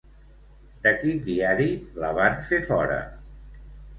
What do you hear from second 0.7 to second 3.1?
De quin diari la van fer fora?